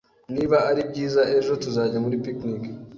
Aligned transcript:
Niba 0.33 0.57
ari 0.69 0.81
byiza 0.89 1.21
ejo, 1.37 1.51
tuzajya 1.63 1.97
muri 2.03 2.17
picnic 2.25 2.63